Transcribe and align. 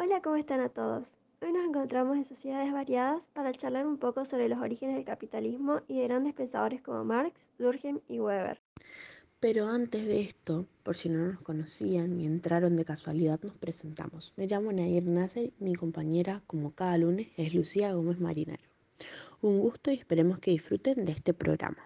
Hola, 0.00 0.20
¿cómo 0.22 0.36
están 0.36 0.60
a 0.60 0.68
todos? 0.68 1.08
Hoy 1.42 1.52
nos 1.52 1.66
encontramos 1.68 2.16
en 2.16 2.24
sociedades 2.24 2.72
variadas 2.72 3.20
para 3.32 3.52
charlar 3.52 3.84
un 3.84 3.98
poco 3.98 4.24
sobre 4.24 4.48
los 4.48 4.60
orígenes 4.60 4.94
del 4.94 5.04
capitalismo 5.04 5.80
y 5.88 5.98
de 5.98 6.04
grandes 6.04 6.34
pensadores 6.34 6.80
como 6.82 7.04
Marx, 7.04 7.50
Durkheim 7.58 7.98
y 8.06 8.20
Weber. 8.20 8.60
Pero 9.40 9.66
antes 9.66 10.06
de 10.06 10.20
esto, 10.20 10.66
por 10.84 10.94
si 10.94 11.08
no 11.08 11.26
nos 11.26 11.40
conocían 11.40 12.16
y 12.20 12.26
entraron 12.26 12.76
de 12.76 12.84
casualidad, 12.84 13.40
nos 13.42 13.56
presentamos. 13.56 14.34
Me 14.36 14.46
llamo 14.46 14.70
Nair 14.70 15.02
Nasser 15.02 15.50
mi 15.58 15.74
compañera, 15.74 16.42
como 16.46 16.70
cada 16.70 16.96
lunes, 16.96 17.30
es 17.36 17.52
Lucía 17.52 17.92
Gómez 17.92 18.20
Marinero. 18.20 18.62
Un 19.42 19.58
gusto 19.58 19.90
y 19.90 19.94
esperemos 19.94 20.38
que 20.38 20.52
disfruten 20.52 21.06
de 21.06 21.10
este 21.10 21.34
programa. 21.34 21.82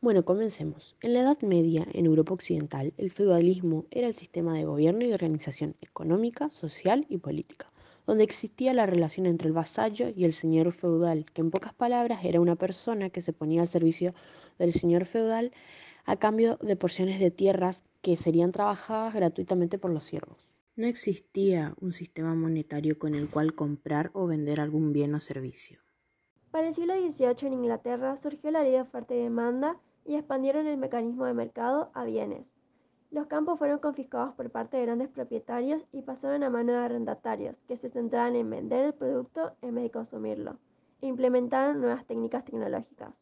Bueno, 0.00 0.24
comencemos. 0.24 0.94
En 1.00 1.12
la 1.12 1.20
Edad 1.20 1.42
Media, 1.42 1.84
en 1.92 2.06
Europa 2.06 2.32
Occidental, 2.32 2.94
el 2.98 3.10
feudalismo 3.10 3.84
era 3.90 4.06
el 4.06 4.14
sistema 4.14 4.54
de 4.54 4.64
gobierno 4.64 5.04
y 5.04 5.12
organización 5.12 5.74
económica, 5.80 6.50
social 6.50 7.04
y 7.08 7.18
política, 7.18 7.66
donde 8.06 8.22
existía 8.22 8.72
la 8.74 8.86
relación 8.86 9.26
entre 9.26 9.48
el 9.48 9.54
vasallo 9.54 10.10
y 10.14 10.24
el 10.24 10.32
señor 10.32 10.70
feudal, 10.72 11.26
que 11.32 11.40
en 11.40 11.50
pocas 11.50 11.74
palabras 11.74 12.24
era 12.24 12.40
una 12.40 12.54
persona 12.54 13.10
que 13.10 13.20
se 13.20 13.32
ponía 13.32 13.60
al 13.60 13.66
servicio 13.66 14.14
del 14.56 14.72
señor 14.72 15.04
feudal 15.04 15.50
a 16.04 16.14
cambio 16.14 16.58
de 16.62 16.76
porciones 16.76 17.18
de 17.18 17.32
tierras 17.32 17.82
que 18.00 18.16
serían 18.16 18.52
trabajadas 18.52 19.14
gratuitamente 19.14 19.78
por 19.78 19.90
los 19.90 20.04
siervos. 20.04 20.54
No 20.76 20.86
existía 20.86 21.74
un 21.80 21.92
sistema 21.92 22.36
monetario 22.36 23.00
con 23.00 23.16
el 23.16 23.28
cual 23.28 23.52
comprar 23.52 24.12
o 24.14 24.28
vender 24.28 24.60
algún 24.60 24.92
bien 24.92 25.12
o 25.16 25.18
servicio. 25.18 25.80
Para 26.52 26.68
el 26.68 26.74
siglo 26.74 26.94
XVIII 26.94 27.48
en 27.48 27.52
Inglaterra 27.54 28.16
surgió 28.16 28.52
la 28.52 28.62
ley 28.62 28.72
de 28.72 28.80
oferta 28.82 29.12
y 29.12 29.18
demanda 29.18 29.76
y 30.08 30.16
expandieron 30.16 30.66
el 30.66 30.78
mecanismo 30.78 31.26
de 31.26 31.34
mercado 31.34 31.90
a 31.92 32.02
bienes. 32.04 32.56
Los 33.10 33.26
campos 33.26 33.58
fueron 33.58 33.78
confiscados 33.78 34.34
por 34.34 34.48
parte 34.48 34.78
de 34.78 34.84
grandes 34.84 35.10
propietarios 35.10 35.86
y 35.92 36.00
pasaron 36.00 36.42
a 36.42 36.48
mano 36.48 36.72
de 36.72 36.78
arrendatarios, 36.78 37.62
que 37.64 37.76
se 37.76 37.90
centraban 37.90 38.34
en 38.34 38.48
vender 38.48 38.86
el 38.86 38.94
producto 38.94 39.52
en 39.60 39.74
vez 39.74 39.84
de 39.84 39.90
consumirlo, 39.90 40.56
e 41.02 41.08
implementaron 41.08 41.82
nuevas 41.82 42.06
técnicas 42.06 42.46
tecnológicas. 42.46 43.12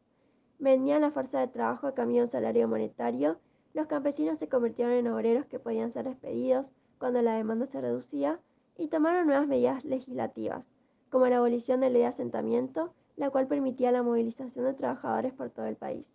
Vendían 0.60 1.00
la 1.00 1.10
fuerza 1.10 1.40
de 1.40 1.48
trabajo 1.48 1.88
a 1.88 1.94
cambio 1.94 2.18
de 2.18 2.24
un 2.26 2.30
salario 2.30 2.68
monetario, 2.68 3.38
los 3.74 3.88
campesinos 3.88 4.38
se 4.38 4.48
convirtieron 4.48 4.94
en 4.94 5.08
obreros 5.08 5.46
que 5.46 5.58
podían 5.58 5.90
ser 5.90 6.04
despedidos 6.04 6.72
cuando 6.98 7.20
la 7.20 7.34
demanda 7.34 7.66
se 7.66 7.80
reducía 7.80 8.38
y 8.78 8.86
tomaron 8.86 9.26
nuevas 9.26 9.48
medidas 9.48 9.84
legislativas, 9.84 10.70
como 11.10 11.26
la 11.26 11.38
abolición 11.38 11.80
de 11.80 11.90
ley 11.90 12.02
de 12.02 12.08
asentamiento, 12.08 12.92
la 13.16 13.30
cual 13.30 13.48
permitía 13.48 13.90
la 13.90 14.04
movilización 14.04 14.66
de 14.66 14.74
trabajadores 14.74 15.32
por 15.32 15.50
todo 15.50 15.66
el 15.66 15.74
país 15.74 16.06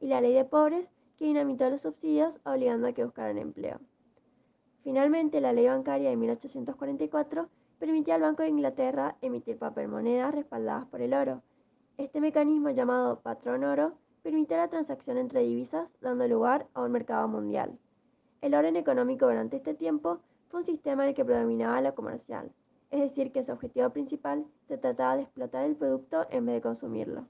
y 0.00 0.08
la 0.08 0.20
ley 0.20 0.34
de 0.34 0.44
pobres 0.44 0.90
que 1.16 1.26
dinamitó 1.26 1.68
los 1.68 1.82
subsidios 1.82 2.40
obligando 2.44 2.88
a 2.88 2.92
que 2.92 3.04
buscaran 3.04 3.38
empleo. 3.38 3.78
Finalmente, 4.82 5.40
la 5.40 5.52
ley 5.52 5.66
bancaria 5.66 6.10
de 6.10 6.16
1844 6.16 7.48
permitía 7.78 8.14
al 8.14 8.22
Banco 8.22 8.42
de 8.42 8.48
Inglaterra 8.48 9.16
emitir 9.20 9.58
papel 9.58 9.88
monedas 9.88 10.34
respaldadas 10.34 10.86
por 10.86 11.00
el 11.02 11.14
oro. 11.14 11.42
Este 11.98 12.20
mecanismo 12.20 12.70
llamado 12.70 13.20
patrón 13.20 13.64
oro 13.64 13.92
permitía 14.22 14.56
la 14.56 14.68
transacción 14.68 15.18
entre 15.18 15.40
divisas, 15.40 15.88
dando 16.00 16.26
lugar 16.28 16.66
a 16.74 16.82
un 16.82 16.92
mercado 16.92 17.28
mundial. 17.28 17.78
El 18.40 18.54
orden 18.54 18.76
económico 18.76 19.26
durante 19.26 19.56
este 19.56 19.74
tiempo 19.74 20.20
fue 20.48 20.60
un 20.60 20.66
sistema 20.66 21.02
en 21.04 21.10
el 21.10 21.14
que 21.14 21.24
predominaba 21.24 21.80
lo 21.80 21.94
comercial, 21.94 22.50
es 22.90 23.00
decir, 23.00 23.32
que 23.32 23.44
su 23.44 23.52
objetivo 23.52 23.90
principal 23.90 24.44
se 24.66 24.78
trataba 24.78 25.16
de 25.16 25.22
explotar 25.22 25.64
el 25.64 25.76
producto 25.76 26.26
en 26.30 26.46
vez 26.46 26.56
de 26.56 26.62
consumirlo. 26.62 27.26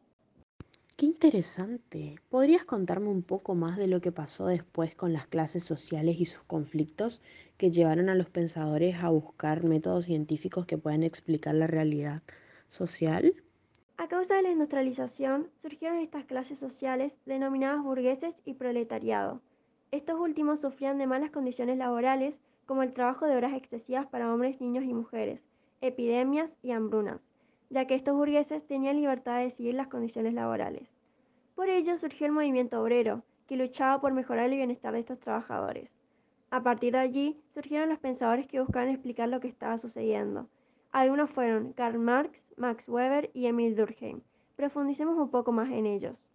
Qué 1.01 1.07
interesante. 1.07 2.17
¿Podrías 2.29 2.67
contarme 2.67 3.09
un 3.09 3.23
poco 3.23 3.55
más 3.55 3.79
de 3.79 3.87
lo 3.87 4.03
que 4.03 4.13
pasó 4.13 4.49
después 4.49 4.95
con 4.95 5.15
las 5.15 5.27
clases 5.27 5.65
sociales 5.65 6.21
y 6.21 6.27
sus 6.27 6.43
conflictos 6.43 7.23
que 7.57 7.71
llevaron 7.71 8.11
a 8.11 8.15
los 8.15 8.29
pensadores 8.29 8.97
a 9.03 9.09
buscar 9.09 9.65
métodos 9.65 10.05
científicos 10.05 10.67
que 10.67 10.77
puedan 10.77 11.03
explicar 11.03 11.55
la 11.55 11.67
realidad 11.67 12.21
social? 12.69 13.35
A 13.97 14.09
causa 14.09 14.35
de 14.35 14.43
la 14.43 14.51
industrialización, 14.51 15.49
surgieron 15.57 16.01
estas 16.01 16.27
clases 16.27 16.59
sociales 16.59 17.15
denominadas 17.25 17.83
burgueses 17.83 18.35
y 18.45 18.53
proletariado. 18.53 19.41
Estos 19.93 20.21
últimos 20.21 20.61
sufrían 20.61 20.99
de 20.99 21.07
malas 21.07 21.31
condiciones 21.31 21.79
laborales, 21.79 22.39
como 22.67 22.83
el 22.83 22.93
trabajo 22.93 23.25
de 23.25 23.37
horas 23.37 23.55
excesivas 23.55 24.07
para 24.07 24.31
hombres, 24.31 24.61
niños 24.61 24.85
y 24.85 24.93
mujeres, 24.93 25.41
epidemias 25.81 26.55
y 26.63 26.73
hambrunas 26.73 27.30
ya 27.71 27.87
que 27.87 27.95
estos 27.95 28.17
burgueses 28.17 28.67
tenían 28.67 28.97
libertad 28.97 29.39
de 29.39 29.45
decidir 29.45 29.75
las 29.75 29.87
condiciones 29.87 30.35
laborales. 30.35 30.89
Por 31.55 31.69
ello 31.69 31.97
surgió 31.99 32.27
el 32.27 32.33
movimiento 32.33 32.83
obrero, 32.83 33.23
que 33.47 33.57
luchaba 33.57 34.01
por 34.01 34.13
mejorar 34.13 34.47
el 34.47 34.57
bienestar 34.57 34.93
de 34.93 35.01
estos 35.01 35.21
trabajadores. 35.21 35.89
A 36.51 36.65
partir 36.65 36.93
de 36.93 36.99
allí 36.99 37.41
surgieron 37.55 37.89
los 37.89 38.01
pensadores 38.01 38.49
que 38.49 38.61
buscaban 38.61 38.89
explicar 38.89 39.29
lo 39.29 39.39
que 39.39 39.49
estaba 39.49 39.79
sucediendo. 39.79 40.49
Algunos 40.91 41.31
fueron 41.31 41.73
Karl 41.73 41.99
Marx, 41.99 42.45
Max 42.57 42.89
Weber 42.89 43.31
y 43.35 43.47
Emil 43.47 43.77
Durkheim. 43.77 44.21
Profundicemos 44.57 45.17
un 45.17 45.31
poco 45.31 45.53
más 45.53 45.71
en 45.71 45.87
ellos. 45.87 46.29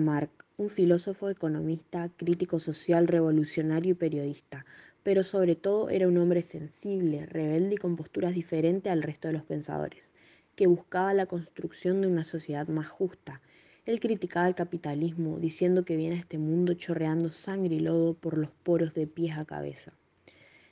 Marx, 0.00 0.32
un 0.56 0.70
filósofo, 0.70 1.30
economista, 1.30 2.10
crítico 2.16 2.58
social, 2.58 3.06
revolucionario 3.06 3.92
y 3.92 3.94
periodista, 3.94 4.66
pero 5.04 5.22
sobre 5.22 5.54
todo 5.54 5.88
era 5.88 6.08
un 6.08 6.18
hombre 6.18 6.42
sensible, 6.42 7.26
rebelde 7.26 7.74
y 7.74 7.78
con 7.78 7.94
posturas 7.94 8.34
diferentes 8.34 8.92
al 8.92 9.04
resto 9.04 9.28
de 9.28 9.34
los 9.34 9.44
pensadores 9.44 10.12
que 10.56 10.66
buscaba 10.66 11.14
la 11.14 11.26
construcción 11.26 12.00
de 12.00 12.06
una 12.06 12.24
sociedad 12.24 12.68
más 12.68 12.88
justa. 12.88 13.40
Él 13.86 14.00
criticaba 14.00 14.48
el 14.48 14.54
capitalismo, 14.54 15.38
diciendo 15.38 15.84
que 15.84 15.96
viene 15.96 16.16
a 16.16 16.20
este 16.20 16.38
mundo 16.38 16.74
chorreando 16.74 17.30
sangre 17.30 17.76
y 17.76 17.80
lodo 17.80 18.14
por 18.14 18.38
los 18.38 18.50
poros 18.62 18.94
de 18.94 19.06
pies 19.06 19.36
a 19.36 19.44
cabeza. 19.44 19.92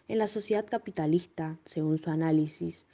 En 0.08 0.18
la 0.18 0.26
sociedad 0.26 0.66
capitalista, 0.66 1.58
según 1.64 1.98
su 1.98 2.10
análisis, 2.10 2.86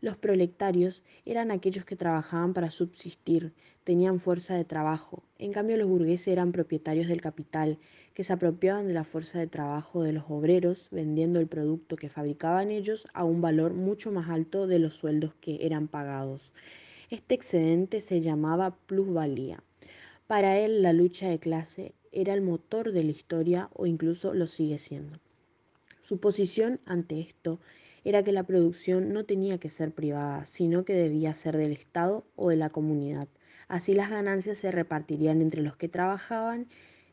los 0.00 0.16
proletarios 0.16 1.02
eran 1.24 1.50
aquellos 1.50 1.84
que 1.84 1.96
trabajaban 1.96 2.52
para 2.54 2.70
subsistir, 2.70 3.52
tenían 3.84 4.20
fuerza 4.20 4.54
de 4.54 4.64
trabajo. 4.64 5.22
En 5.38 5.52
cambio, 5.52 5.76
los 5.76 5.88
burgueses 5.88 6.28
eran 6.28 6.52
propietarios 6.52 7.08
del 7.08 7.20
capital, 7.20 7.78
que 8.12 8.24
se 8.24 8.32
apropiaban 8.32 8.88
de 8.88 8.94
la 8.94 9.04
fuerza 9.04 9.38
de 9.38 9.46
trabajo 9.46 10.02
de 10.02 10.12
los 10.12 10.24
obreros, 10.28 10.88
vendiendo 10.90 11.38
el 11.38 11.46
producto 11.46 11.96
que 11.96 12.08
fabricaban 12.08 12.70
ellos 12.70 13.06
a 13.14 13.24
un 13.24 13.40
valor 13.40 13.74
mucho 13.74 14.10
más 14.10 14.28
alto 14.28 14.66
de 14.66 14.78
los 14.78 14.94
sueldos 14.94 15.34
que 15.40 15.58
eran 15.64 15.88
pagados. 15.88 16.52
Este 17.10 17.34
excedente 17.34 18.00
se 18.00 18.20
llamaba 18.20 18.76
plusvalía. 18.86 19.62
Para 20.26 20.58
él, 20.58 20.82
la 20.82 20.92
lucha 20.92 21.28
de 21.28 21.38
clase 21.38 21.94
era 22.10 22.34
el 22.34 22.42
motor 22.42 22.92
de 22.92 23.04
la 23.04 23.10
historia 23.12 23.70
o 23.72 23.86
incluso 23.86 24.34
lo 24.34 24.46
sigue 24.46 24.78
siendo. 24.78 25.18
Su 26.02 26.18
posición 26.18 26.80
ante 26.84 27.20
esto 27.20 27.60
era 28.08 28.22
que 28.22 28.30
la 28.30 28.44
producción 28.44 29.12
no 29.12 29.24
tenía 29.24 29.58
que 29.58 29.68
ser 29.68 29.90
privada, 29.90 30.46
sino 30.46 30.84
que 30.84 30.94
debía 30.94 31.32
ser 31.32 31.56
del 31.56 31.72
Estado 31.72 32.24
o 32.36 32.50
de 32.50 32.56
la 32.56 32.70
comunidad. 32.70 33.26
Así 33.66 33.94
las 33.94 34.10
ganancias 34.10 34.58
se 34.58 34.70
repartirían 34.70 35.42
entre 35.42 35.60
los 35.60 35.76
que 35.76 35.88
trabajaban 35.88 36.68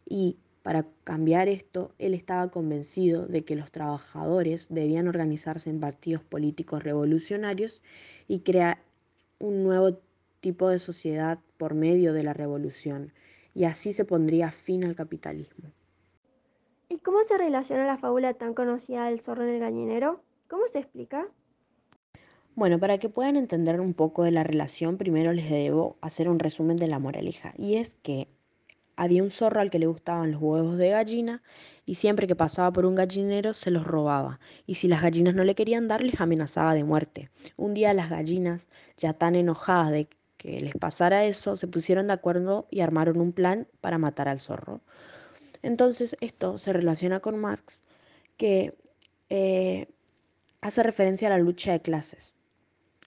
y 0.06 0.38
para 0.62 0.86
cambiar 1.04 1.50
esto, 1.50 1.92
él 1.98 2.14
estaba 2.14 2.52
convencido 2.52 3.26
de 3.26 3.42
que 3.42 3.56
los 3.56 3.72
trabajadores 3.72 4.68
debían 4.70 5.08
organizarse 5.08 5.72
en 5.72 5.80
partidos 5.80 6.24
políticos 6.24 6.84
revolucionarios 6.84 7.81
y 8.28 8.42
crear 8.42 8.78
un 9.40 9.64
nuevo 9.64 10.00
tipo 10.42 10.70
de 10.70 10.78
sociedad 10.78 11.40
por 11.58 11.74
medio 11.74 12.14
de 12.14 12.24
la 12.24 12.34
revolución, 12.34 13.12
y 13.56 13.66
así 13.66 13.94
se 13.94 14.06
pondría 14.06 14.52
fin 14.52 14.84
al 14.84 14.96
capitalismo. 14.96 15.72
¿Y 16.88 17.00
cómo 17.00 17.24
se 17.24 17.38
relaciona 17.38 17.86
la 17.86 17.98
fábula 17.98 18.36
tan 18.36 18.54
conocida 18.54 19.08
del 19.08 19.20
zorro 19.22 19.44
en 19.44 19.56
el 19.56 19.60
gallinero? 19.60 20.23
¿Cómo 20.48 20.68
se 20.68 20.80
explica? 20.80 21.28
Bueno, 22.56 22.80
para 22.80 23.00
que 23.00 23.09
puedan 23.09 23.36
entender 23.36 23.81
un 23.81 23.94
poco 23.94 24.24
de 24.24 24.31
la 24.31 24.44
relación, 24.44 24.98
primero 24.98 25.34
les 25.34 25.50
debo 25.50 25.98
hacer 26.02 26.30
un 26.30 26.40
resumen 26.40 26.78
de 26.78 26.88
la 26.88 27.00
moraleja. 27.00 27.54
Y 27.58 27.76
es 27.76 27.96
que 28.04 28.28
había 28.96 29.24
un 29.24 29.31
zorro 29.31 29.59
al 29.59 29.72
que 29.72 29.80
le 29.80 29.88
gustaban 29.88 30.31
los 30.31 30.42
huevos 30.42 30.78
de 30.78 30.90
gallina 30.90 31.42
y 31.86 31.95
siempre 31.95 32.28
que 32.28 32.36
pasaba 32.36 32.72
por 32.72 32.86
un 32.86 32.95
gallinero 32.95 33.54
se 33.54 33.72
los 33.72 33.86
robaba. 33.86 34.40
Y 34.68 34.75
si 34.75 34.88
las 34.88 35.01
gallinas 35.01 35.34
no 35.34 35.44
le 35.44 35.56
querían 35.56 35.88
dar, 35.88 36.04
les 36.04 36.22
amenazaba 36.22 36.75
de 36.75 36.84
muerte. 36.84 37.31
Un 37.57 37.74
día 37.74 37.94
las 37.94 38.10
gallinas, 38.10 38.69
ya 38.98 39.13
tan 39.13 39.36
enojadas 39.36 39.92
de 39.92 40.07
que 40.38 40.62
les 40.62 40.75
pasara 40.75 41.25
eso, 41.25 41.56
se 41.56 41.68
pusieron 41.68 42.07
de 42.07 42.13
acuerdo 42.13 42.68
y 42.69 42.81
armaron 42.81 43.19
un 43.19 43.31
plan 43.31 43.68
para 43.81 43.98
matar 43.98 44.30
al 44.30 44.40
zorro. 44.40 44.81
Entonces 45.63 46.16
esto 46.19 46.57
se 46.57 46.74
relaciona 46.74 47.19
con 47.19 47.40
Marx, 47.40 47.81
que 48.38 48.75
eh, 49.30 49.88
hace 50.63 50.81
referencia 50.81 51.27
a 51.27 51.31
la 51.31 51.39
lucha 51.39 51.74
de 51.74 51.81
clases. 51.81 52.33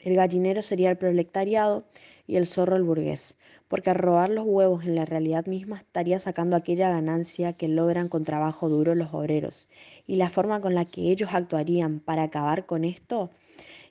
El 0.00 0.14
gallinero 0.14 0.60
sería 0.60 0.90
el 0.90 0.98
proletariado 0.98 1.84
y 2.26 2.36
el 2.36 2.46
zorro 2.46 2.76
el 2.76 2.82
burgués, 2.82 3.38
porque 3.66 3.88
al 3.88 3.96
robar 3.96 4.28
los 4.28 4.44
huevos 4.46 4.84
en 4.84 4.94
la 4.94 5.06
realidad 5.06 5.46
misma 5.46 5.78
estaría 5.78 6.18
sacando 6.18 6.54
aquella 6.54 6.90
ganancia 6.90 7.54
que 7.54 7.68
logran 7.68 8.08
con 8.08 8.24
trabajo 8.24 8.68
duro 8.68 8.94
los 8.94 9.14
obreros. 9.14 9.70
Y 10.06 10.16
la 10.16 10.28
forma 10.28 10.60
con 10.60 10.74
la 10.74 10.84
que 10.84 11.10
ellos 11.10 11.30
actuarían 11.32 12.00
para 12.00 12.24
acabar 12.24 12.66
con 12.66 12.84
esto 12.84 13.30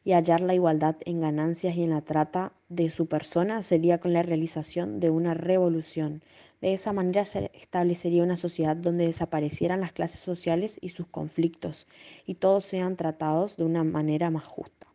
y 0.05 0.13
hallar 0.13 0.39
la 0.39 0.53
igualdad 0.53 0.95
en 1.05 1.19
ganancias 1.19 1.75
y 1.75 1.83
en 1.83 1.89
la 1.89 2.01
trata 2.01 2.53
de 2.69 2.91
su 2.91 3.07
persona 3.07 3.63
sería 3.63 3.99
con 3.99 4.13
la 4.13 4.21
realización 4.21 4.99
de 4.99 5.09
una 5.09 5.33
revolución. 5.33 6.23
De 6.61 6.73
esa 6.73 6.93
manera 6.93 7.25
se 7.25 7.49
establecería 7.55 8.23
una 8.23 8.37
sociedad 8.37 8.77
donde 8.77 9.07
desaparecieran 9.07 9.81
las 9.81 9.93
clases 9.93 10.19
sociales 10.19 10.77
y 10.79 10.89
sus 10.89 11.07
conflictos 11.07 11.87
y 12.25 12.35
todos 12.35 12.65
sean 12.65 12.95
tratados 12.95 13.57
de 13.57 13.65
una 13.65 13.83
manera 13.83 14.29
más 14.29 14.45
justa. 14.45 14.87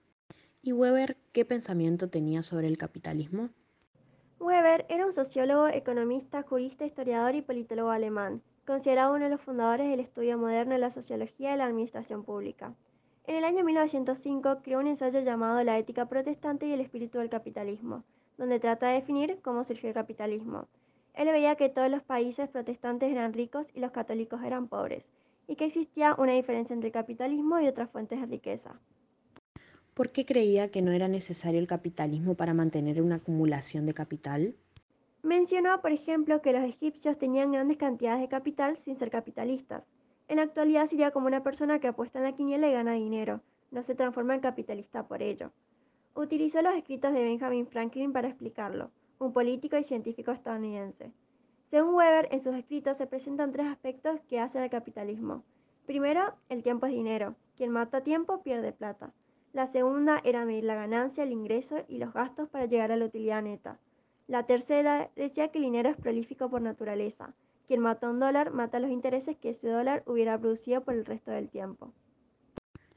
¿Y 0.63 0.73
Weber 0.73 1.17
qué 1.33 1.45
pensamiento 1.45 2.09
tenía 2.09 2.45
sobre 2.45 2.69
el 2.69 2.79
capitalismo? 2.79 3.51
Weber 4.39 4.87
era 4.89 5.07
un 5.07 5.13
sociólogo, 5.13 5.67
economista, 5.67 6.43
jurista, 6.43 6.87
historiador 6.87 7.35
y 7.35 7.43
politólogo 7.43 7.91
alemán, 7.91 8.43
considerado 8.65 9.15
uno 9.15 9.25
de 9.25 9.31
los 9.31 9.41
fundadores 9.41 9.91
del 9.91 10.01
estudio 10.01 10.39
moderno 10.39 10.75
de 10.75 10.79
la 10.79 10.91
sociología 10.91 11.53
y 11.55 11.59
la 11.59 11.67
administración 11.67 12.23
pública. 12.23 12.75
En 13.31 13.37
el 13.37 13.45
año 13.45 13.63
1905 13.63 14.59
creó 14.65 14.81
un 14.81 14.89
ensayo 14.89 15.21
llamado 15.21 15.63
La 15.63 15.79
ética 15.79 16.07
protestante 16.07 16.67
y 16.67 16.73
el 16.73 16.81
espíritu 16.81 17.19
del 17.19 17.31
capitalismo, 17.31 18.03
donde 18.37 18.59
trata 18.59 18.89
de 18.89 18.95
definir 18.95 19.39
cómo 19.41 19.63
surgió 19.63 19.89
el 19.89 19.95
capitalismo. 19.95 20.67
Él 21.15 21.29
veía 21.29 21.55
que 21.55 21.69
todos 21.69 21.89
los 21.89 22.03
países 22.03 22.49
protestantes 22.49 23.09
eran 23.09 23.33
ricos 23.33 23.69
y 23.73 23.79
los 23.79 23.93
católicos 23.93 24.43
eran 24.43 24.67
pobres, 24.67 25.13
y 25.47 25.55
que 25.55 25.67
existía 25.67 26.17
una 26.19 26.33
diferencia 26.33 26.75
entre 26.75 26.89
el 26.89 26.93
capitalismo 26.93 27.61
y 27.61 27.69
otras 27.69 27.89
fuentes 27.91 28.19
de 28.21 28.27
riqueza. 28.27 28.81
¿Por 29.95 30.11
qué 30.11 30.27
creía 30.27 30.73
que 30.73 30.83
no 30.83 30.91
era 30.91 31.07
necesario 31.07 31.61
el 31.61 31.69
capitalismo 31.69 32.35
para 32.35 32.53
mantener 32.53 33.01
una 33.01 33.15
acumulación 33.17 33.87
de 33.87 33.95
capital? 33.95 34.57
Mencionó, 35.23 35.81
por 35.83 35.93
ejemplo, 35.93 36.43
que 36.43 36.53
los 36.53 36.65
egipcios 36.65 37.17
tenían 37.17 37.53
grandes 37.53 37.77
cantidades 37.77 38.23
de 38.23 38.29
capital 38.29 38.77
sin 38.85 38.99
ser 38.99 39.09
capitalistas. 39.09 39.85
En 40.31 40.37
la 40.37 40.43
actualidad 40.43 40.87
sería 40.87 41.11
como 41.11 41.27
una 41.27 41.43
persona 41.43 41.81
que 41.81 41.89
apuesta 41.89 42.21
en 42.21 42.25
la 42.25 42.37
quiniela 42.37 42.69
y 42.69 42.73
gana 42.73 42.93
dinero, 42.93 43.41
no 43.73 43.83
se 43.83 43.97
transforma 43.97 44.37
en 44.37 44.41
capitalista 44.41 45.09
por 45.09 45.23
ello. 45.23 45.51
Utilizó 46.15 46.63
los 46.63 46.73
escritos 46.77 47.13
de 47.13 47.25
Benjamin 47.25 47.67
Franklin 47.67 48.13
para 48.13 48.29
explicarlo, 48.29 48.93
un 49.19 49.33
político 49.33 49.77
y 49.77 49.83
científico 49.83 50.31
estadounidense. 50.31 51.11
Según 51.69 51.97
Weber, 51.97 52.29
en 52.31 52.39
sus 52.39 52.55
escritos 52.55 52.97
se 52.97 53.09
presentan 53.09 53.51
tres 53.51 53.67
aspectos 53.67 54.21
que 54.29 54.39
hacen 54.39 54.63
al 54.63 54.71
capitalismo. 54.71 55.43
Primero, 55.85 56.33
el 56.49 56.63
tiempo 56.63 56.87
es 56.87 56.93
dinero. 56.93 57.35
Quien 57.57 57.73
mata 57.73 58.03
tiempo 58.03 58.41
pierde 58.41 58.71
plata. 58.71 59.13
La 59.53 59.67
segunda 59.67 60.21
era 60.23 60.45
medir 60.45 60.63
la 60.63 60.77
ganancia, 60.77 61.25
el 61.25 61.33
ingreso 61.33 61.79
y 61.89 61.99
los 61.99 62.15
gastos 62.15 62.49
para 62.49 62.67
llegar 62.67 62.93
a 62.93 62.97
la 62.97 63.07
utilidad 63.07 63.43
neta. 63.43 63.81
La 64.29 64.47
tercera 64.47 65.11
decía 65.17 65.49
que 65.49 65.59
el 65.59 65.65
dinero 65.65 65.89
es 65.89 65.97
prolífico 65.97 66.49
por 66.49 66.63
naturaleza. 66.63 67.35
Quien 67.71 67.83
mata 67.83 68.11
un 68.11 68.19
dólar 68.19 68.51
mata 68.51 68.81
los 68.81 68.91
intereses 68.91 69.37
que 69.37 69.51
ese 69.51 69.69
dólar 69.69 70.03
hubiera 70.07 70.37
producido 70.37 70.81
por 70.81 70.95
el 70.95 71.05
resto 71.05 71.31
del 71.31 71.49
tiempo. 71.49 71.93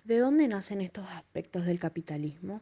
¿De 0.03 0.17
dónde 0.17 0.47
nacen 0.47 0.81
estos 0.81 1.07
aspectos 1.11 1.67
del 1.67 1.79
capitalismo? 1.79 2.59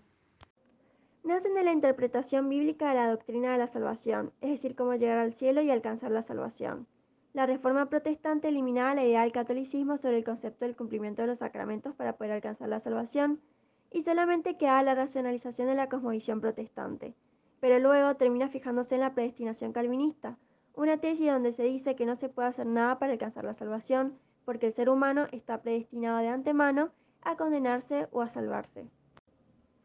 Nacen 1.24 1.54
de 1.54 1.64
la 1.64 1.72
interpretación 1.72 2.50
bíblica 2.50 2.90
de 2.90 2.96
la 2.96 3.10
doctrina 3.10 3.54
de 3.54 3.60
la 3.60 3.68
salvación, 3.68 4.34
es 4.42 4.50
decir, 4.50 4.76
cómo 4.76 4.94
llegar 4.96 5.20
al 5.20 5.32
cielo 5.32 5.62
y 5.62 5.72
alcanzar 5.72 6.12
la 6.12 6.22
salvación. 6.22 6.86
La 7.32 7.46
reforma 7.46 7.86
protestante 7.86 8.50
eliminaba 8.50 8.94
la 8.94 9.06
idea 9.06 9.22
del 9.22 9.32
catolicismo 9.32 9.98
sobre 9.98 10.18
el 10.18 10.26
concepto 10.26 10.66
del 10.66 10.76
cumplimiento 10.76 11.22
de 11.22 11.30
los 11.30 11.40
sacramentos 11.40 11.96
para 11.96 12.18
poder 12.18 12.34
alcanzar 12.34 12.68
la 12.68 12.82
salvación 12.82 13.40
y 13.90 14.02
solamente 14.02 14.58
queda 14.58 14.84
la 14.84 14.96
racionalización 14.96 15.70
de 15.70 15.76
la 15.76 15.88
cosmovisión 15.88 16.42
protestante. 16.42 17.16
Pero 17.62 17.80
luego 17.80 18.18
termina 18.18 18.50
fijándose 18.50 18.96
en 18.96 19.02
la 19.02 19.14
predestinación 19.14 19.72
calvinista, 19.72 20.38
una 20.76 20.98
tesis 20.98 21.28
donde 21.28 21.52
se 21.52 21.64
dice 21.64 21.96
que 21.96 22.06
no 22.06 22.16
se 22.16 22.30
puede 22.30 22.50
hacer 22.50 22.66
nada 22.66 23.00
para 23.00 23.14
alcanzar 23.14 23.44
la 23.44 23.54
salvación, 23.54 24.18
porque 24.46 24.68
el 24.68 24.74
ser 24.74 24.90
humano 24.90 25.28
está 25.32 25.62
predestinado 25.62 26.20
de 26.20 26.28
antemano 26.28 26.92
a 27.22 27.38
condenarse 27.38 28.08
o 28.12 28.22
a 28.22 28.30
salvarse. 28.30 28.88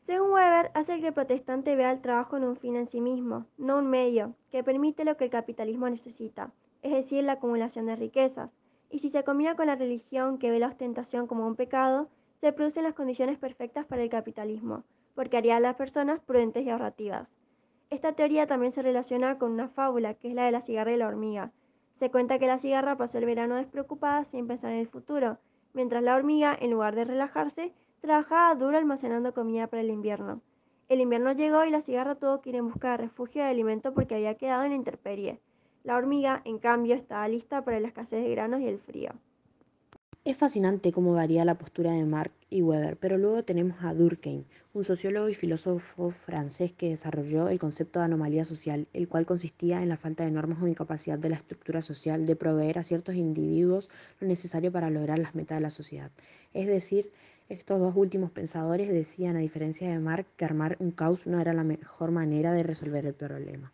Según 0.07 0.31
Weber, 0.31 0.71
hace 0.75 1.01
que 1.01 1.09
el 1.09 1.15
protestante 1.15 1.75
vea 1.75 1.91
el 1.91 2.01
trabajo 2.01 2.37
en 2.37 2.45
un 2.45 2.57
fin 2.57 2.77
en 2.77 2.87
sí 2.87 3.01
mismo, 3.01 3.47
no 3.59 3.79
un 3.79 3.89
medio, 3.89 4.35
que 4.51 4.63
permite 4.63 5.05
lo 5.05 5.17
que 5.17 5.25
el 5.25 5.31
capitalismo 5.31 5.91
necesita, 5.91 6.53
es 6.83 6.93
decir, 6.93 7.25
la 7.25 7.33
acumulación 7.33 7.87
de 7.87 7.97
riquezas, 7.97 8.55
y 8.89 9.01
si 9.01 9.11
se 9.11 9.25
combina 9.25 9.57
con 9.57 9.67
la 9.67 9.75
religión 9.75 10.39
que 10.39 10.51
ve 10.51 10.61
la 10.61 10.69
ostentación 10.69 11.27
como 11.27 11.47
un 11.47 11.57
pecado, 11.57 12.09
se 12.41 12.53
producen 12.53 12.85
las 12.85 12.95
condiciones 12.95 13.39
perfectas 13.39 13.85
para 13.87 14.03
el 14.03 14.09
capitalismo, 14.09 14.85
porque 15.15 15.39
haría 15.39 15.57
a 15.57 15.61
las 15.61 15.75
personas 15.75 16.21
prudentes 16.21 16.65
y 16.65 16.71
ahorrativas. 16.71 17.29
Esta 17.89 18.15
teoría 18.15 18.49
también 18.49 18.73
se 18.73 18.83
relaciona 18.83 19.39
con 19.39 19.53
una 19.53 19.69
fábula, 19.69 20.15
que 20.15 20.29
es 20.29 20.35
la 20.35 20.45
de 20.45 20.51
la 20.51 20.61
cigarra 20.61 20.93
y 20.93 20.97
la 20.97 21.07
hormiga. 21.07 21.53
Se 21.95 22.11
cuenta 22.11 22.39
que 22.39 22.49
la 22.49 22.59
cigarra 22.59 22.97
pasó 22.97 23.19
el 23.19 23.27
verano 23.27 23.55
despreocupada 23.55 24.25
sin 24.25 24.49
pensar 24.49 24.73
en 24.73 24.81
el 24.81 24.89
futuro, 24.89 25.39
mientras 25.73 26.03
la 26.03 26.17
hormiga, 26.17 26.57
en 26.61 26.73
lugar 26.73 26.97
de 26.97 27.05
relajarse, 27.05 27.73
trabajaba 28.01 28.55
duro 28.57 28.77
almacenando 28.77 29.33
comida 29.33 29.69
para 29.69 29.83
el 29.83 29.91
invierno. 29.91 30.41
El 30.89 31.01
invierno 31.01 31.33
llegó 31.33 31.65
y 31.65 31.71
la 31.71 31.81
cigarra 31.81 32.17
tuvo 32.17 32.41
que 32.41 32.51
ir 32.51 32.57
en 32.57 32.69
busca 32.69 32.91
de 32.91 32.97
refugio 32.97 33.43
de 33.43 33.51
alimento 33.51 33.95
porque 33.95 34.17
había 34.17 34.35
quedado 34.35 34.65
en 34.65 34.71
la 34.71 34.77
intemperie. 34.77 35.41
La 35.85 35.97
hormiga, 35.97 36.43
en 36.45 36.59
cambio, 36.59 36.97
estaba 36.97 37.29
lista 37.29 37.65
para 37.65 37.79
la 37.79 37.89
escasez 37.89 38.25
de 38.25 38.31
granos 38.31 38.61
y 38.61 38.67
el 38.67 38.81
frío. 38.81 39.13
Es 40.27 40.39
fascinante 40.39 40.91
cómo 40.91 41.13
varía 41.13 41.45
la 41.45 41.57
postura 41.57 41.93
de 41.93 42.05
Marx 42.05 42.35
y 42.51 42.61
Weber, 42.61 42.97
pero 42.97 43.17
luego 43.17 43.45
tenemos 43.45 43.77
a 43.85 43.95
Durkheim, 43.95 44.43
un 44.75 44.83
sociólogo 44.83 45.29
y 45.29 45.35
filósofo 45.35 46.11
francés 46.11 46.73
que 46.73 46.89
desarrolló 46.89 47.49
el 47.49 47.61
concepto 47.61 48.01
de 48.01 48.07
anomalía 48.07 48.45
social, 48.45 48.89
el 48.93 49.07
cual 49.07 49.25
consistía 49.25 49.85
en 49.85 49.89
la 49.89 49.97
falta 49.97 50.25
de 50.25 50.33
normas 50.33 50.61
o 50.61 50.67
incapacidad 50.67 51.17
de 51.17 51.29
la 51.29 51.37
estructura 51.37 51.81
social 51.81 52.27
de 52.27 52.35
proveer 52.35 52.81
a 52.81 52.83
ciertos 52.83 53.15
individuos 53.15 53.89
lo 54.19 54.27
necesario 54.27 54.73
para 54.73 54.91
lograr 54.91 55.21
las 55.21 55.37
metas 55.37 55.59
de 55.59 55.63
la 55.63 55.71
sociedad. 55.71 56.11
Es 56.55 56.67
decir, 56.67 57.13
estos 57.49 57.79
dos 57.79 57.95
últimos 57.95 58.33
pensadores 58.33 58.89
decían, 58.89 59.37
a 59.37 59.39
diferencia 59.39 59.89
de 59.89 60.01
Marx, 60.01 60.29
que 60.37 60.45
armar 60.45 60.77
un 60.81 60.91
caos 60.91 61.29
no 61.29 61.39
era 61.39 61.53
la 61.53 61.63
mejor 61.63 62.11
manera 62.11 62.51
de 62.51 62.65
resolver 62.65 63.07
el 63.07 63.15
problema. 63.15 63.73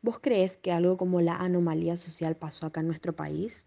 ¿Vos 0.00 0.20
crees 0.20 0.56
que 0.56 0.70
algo 0.70 0.96
como 0.96 1.20
la 1.20 1.38
anomalía 1.38 1.96
social 1.96 2.36
pasó 2.36 2.66
acá 2.66 2.82
en 2.82 2.86
nuestro 2.86 3.14
país? 3.14 3.66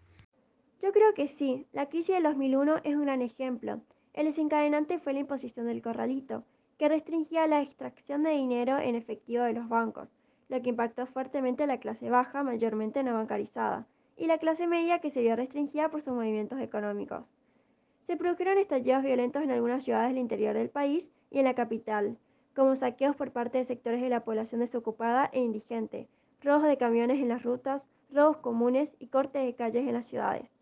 Yo 0.86 0.92
creo 0.92 1.14
que 1.14 1.26
sí. 1.26 1.66
La 1.72 1.88
crisis 1.88 2.14
de 2.14 2.22
2001 2.22 2.76
es 2.84 2.94
un 2.94 3.02
gran 3.02 3.20
ejemplo. 3.20 3.80
El 4.14 4.26
desencadenante 4.26 5.00
fue 5.00 5.14
la 5.14 5.18
imposición 5.18 5.66
del 5.66 5.82
corralito, 5.82 6.44
que 6.78 6.88
restringía 6.88 7.48
la 7.48 7.60
extracción 7.60 8.22
de 8.22 8.30
dinero 8.30 8.78
en 8.78 8.94
efectivo 8.94 9.42
de 9.42 9.52
los 9.52 9.68
bancos, 9.68 10.08
lo 10.48 10.62
que 10.62 10.68
impactó 10.68 11.06
fuertemente 11.06 11.64
a 11.64 11.66
la 11.66 11.80
clase 11.80 12.08
baja, 12.08 12.44
mayormente 12.44 13.02
no 13.02 13.14
bancarizada, 13.14 13.84
y 14.16 14.28
la 14.28 14.38
clase 14.38 14.68
media 14.68 15.00
que 15.00 15.10
se 15.10 15.22
vio 15.22 15.34
restringida 15.34 15.88
por 15.88 16.02
sus 16.02 16.14
movimientos 16.14 16.60
económicos. 16.60 17.24
Se 18.06 18.16
produjeron 18.16 18.56
estallidos 18.56 19.02
violentos 19.02 19.42
en 19.42 19.50
algunas 19.50 19.82
ciudades 19.82 20.10
del 20.10 20.18
interior 20.18 20.54
del 20.54 20.70
país 20.70 21.10
y 21.32 21.40
en 21.40 21.46
la 21.46 21.54
capital, 21.54 22.16
como 22.54 22.76
saqueos 22.76 23.16
por 23.16 23.32
parte 23.32 23.58
de 23.58 23.64
sectores 23.64 24.00
de 24.00 24.08
la 24.08 24.20
población 24.20 24.60
desocupada 24.60 25.30
e 25.32 25.40
indigente, 25.40 26.06
robos 26.42 26.68
de 26.68 26.78
camiones 26.78 27.18
en 27.18 27.30
las 27.30 27.42
rutas, 27.42 27.82
robos 28.12 28.36
comunes 28.36 28.94
y 29.00 29.08
cortes 29.08 29.44
de 29.44 29.56
calles 29.56 29.84
en 29.88 29.94
las 29.94 30.06
ciudades. 30.06 30.55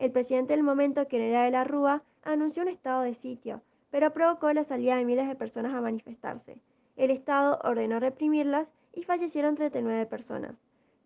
El 0.00 0.12
presidente 0.12 0.54
del 0.54 0.62
momento, 0.62 1.06
que 1.08 1.28
era 1.28 1.44
de 1.44 1.50
la 1.50 1.62
Rúa, 1.62 2.02
anunció 2.22 2.62
un 2.62 2.70
estado 2.70 3.02
de 3.02 3.14
sitio, 3.14 3.60
pero 3.90 4.14
provocó 4.14 4.50
la 4.50 4.64
salida 4.64 4.96
de 4.96 5.04
miles 5.04 5.28
de 5.28 5.34
personas 5.34 5.74
a 5.74 5.82
manifestarse. 5.82 6.56
El 6.96 7.10
Estado 7.10 7.58
ordenó 7.64 8.00
reprimirlas 8.00 8.66
y 8.94 9.02
fallecieron 9.02 9.56
39 9.56 10.06
personas. 10.06 10.56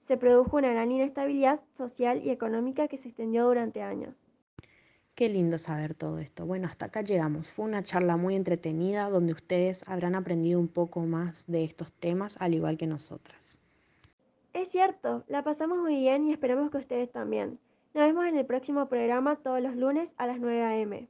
Se 0.06 0.16
produjo 0.16 0.58
una 0.58 0.70
gran 0.70 0.92
inestabilidad 0.92 1.60
social 1.76 2.22
y 2.24 2.30
económica 2.30 2.86
que 2.86 2.98
se 2.98 3.08
extendió 3.08 3.48
durante 3.48 3.82
años. 3.82 4.14
Qué 5.16 5.28
lindo 5.28 5.58
saber 5.58 5.94
todo 5.94 6.18
esto. 6.20 6.46
Bueno, 6.46 6.68
hasta 6.68 6.86
acá 6.86 7.02
llegamos. 7.02 7.50
Fue 7.50 7.64
una 7.64 7.82
charla 7.82 8.16
muy 8.16 8.36
entretenida 8.36 9.10
donde 9.10 9.32
ustedes 9.32 9.88
habrán 9.88 10.14
aprendido 10.14 10.60
un 10.60 10.68
poco 10.68 11.00
más 11.00 11.48
de 11.48 11.64
estos 11.64 11.92
temas, 11.94 12.40
al 12.40 12.54
igual 12.54 12.76
que 12.76 12.86
nosotras. 12.86 13.58
Es 14.52 14.70
cierto, 14.70 15.24
la 15.26 15.42
pasamos 15.42 15.78
muy 15.78 15.96
bien 15.96 16.28
y 16.28 16.32
esperamos 16.32 16.70
que 16.70 16.78
ustedes 16.78 17.10
también. 17.10 17.58
Nos 17.94 18.08
vemos 18.08 18.26
en 18.26 18.36
el 18.36 18.44
próximo 18.44 18.88
programa 18.88 19.36
todos 19.36 19.62
los 19.62 19.76
lunes 19.76 20.16
a 20.18 20.26
las 20.26 20.40
9 20.40 20.64
a.m. 20.64 21.08